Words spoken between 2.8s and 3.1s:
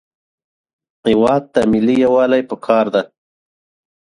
دی